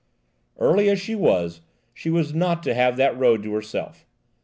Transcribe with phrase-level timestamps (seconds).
[0.57, 1.61] Early as she was,
[1.93, 4.07] she was not to have that road to herself.